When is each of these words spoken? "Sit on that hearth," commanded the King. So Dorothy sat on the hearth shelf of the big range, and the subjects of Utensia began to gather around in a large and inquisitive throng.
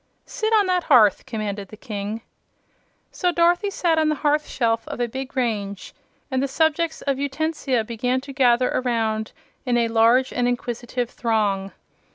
"Sit 0.25 0.51
on 0.53 0.65
that 0.65 0.85
hearth," 0.85 1.27
commanded 1.27 1.67
the 1.67 1.77
King. 1.77 2.21
So 3.11 3.31
Dorothy 3.31 3.69
sat 3.69 3.99
on 3.99 4.09
the 4.09 4.15
hearth 4.15 4.47
shelf 4.47 4.87
of 4.87 4.97
the 4.97 5.07
big 5.07 5.37
range, 5.37 5.93
and 6.31 6.41
the 6.41 6.47
subjects 6.47 7.03
of 7.03 7.19
Utensia 7.19 7.83
began 7.83 8.19
to 8.21 8.33
gather 8.33 8.69
around 8.69 9.31
in 9.63 9.77
a 9.77 9.89
large 9.89 10.33
and 10.33 10.47
inquisitive 10.47 11.11
throng. 11.11 11.71